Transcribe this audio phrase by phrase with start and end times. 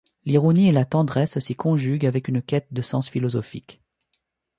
[0.25, 3.83] L'ironie et la tendresse s'y conjuguent avec une quête de sens philosophique.